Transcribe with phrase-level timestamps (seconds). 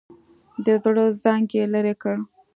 [0.65, 2.15] د زړه زنګ یې لرې کړ.